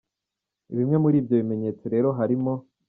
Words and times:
Bimwe 0.75 0.97
muri 1.03 1.15
ibyo 1.21 1.35
bimenyetso 1.41 1.83
rero 1.93 2.07
harimo:. 2.19 2.53